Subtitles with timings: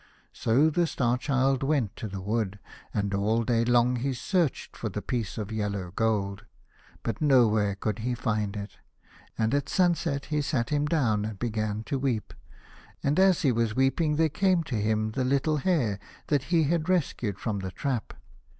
[0.33, 2.57] So the Star Child went to the wood,
[2.91, 6.43] and all day long he searched for the piece of yellow gold,
[7.03, 8.77] but nowhere could he find it.
[9.37, 12.33] And at sunset he sat him down and began to weep,
[13.03, 16.89] and as he was weeping there came to him the little Hare that he had
[16.89, 18.13] rescued from the trap.